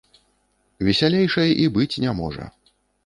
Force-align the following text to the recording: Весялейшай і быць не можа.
Весялейшай 0.87 1.53
і 1.67 1.67
быць 1.77 1.91
не 2.05 2.11
можа. 2.21 2.49